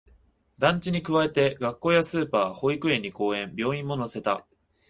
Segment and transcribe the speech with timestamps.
[0.57, 4.47] 団地に加えて、学校やスーパー、保育園に公園、病院も乗せた